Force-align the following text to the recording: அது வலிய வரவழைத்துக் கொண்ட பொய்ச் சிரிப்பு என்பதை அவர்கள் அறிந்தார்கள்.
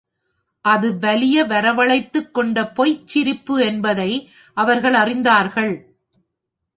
அது 0.65 0.97
வலிய 0.97 1.43
வரவழைத்துக் 1.43 2.31
கொண்ட 2.31 2.67
பொய்ச் 2.67 3.07
சிரிப்பு 3.07 3.65
என்பதை 3.65 4.11
அவர்கள் 4.57 4.93
அறிந்தார்கள். 4.93 5.73